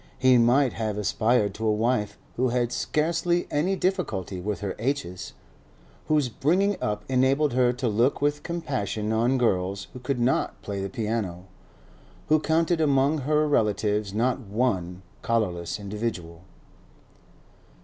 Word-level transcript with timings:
He 0.17 0.39
might 0.39 0.73
have 0.73 0.97
aspired 0.97 1.53
to 1.53 1.67
a 1.67 1.71
wife 1.71 2.17
who 2.35 2.49
had 2.49 2.71
scarcely 2.71 3.45
any 3.51 3.75
difficulty 3.75 4.41
with 4.41 4.61
her 4.61 4.75
h's; 4.79 5.33
whose 6.07 6.27
bringing 6.27 6.75
up 6.81 7.03
enabled 7.07 7.53
her 7.53 7.71
to 7.73 7.87
look 7.87 8.19
with 8.19 8.41
compassion 8.41 9.13
on 9.13 9.37
girls 9.37 9.89
who 9.93 9.99
could 9.99 10.19
not 10.19 10.59
play 10.63 10.81
the 10.81 10.89
piano; 10.89 11.45
who 12.29 12.39
counted 12.39 12.81
among 12.81 13.19
her 13.19 13.47
relatives 13.47 14.11
not 14.11 14.39
one 14.39 15.03
collarless 15.21 15.79
individual. 15.79 16.45